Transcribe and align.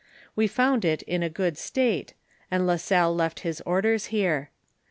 We 0.35 0.47
found 0.47 0.83
it 0.83 1.03
in 1.03 1.21
a 1.21 1.29
good 1.29 1.59
state, 1.59 2.15
and 2.49 2.65
La 2.65 2.77
Salle 2.77 3.13
left 3.13 3.41
his 3.41 3.61
ordere 3.67 4.07
here. 4.09 4.49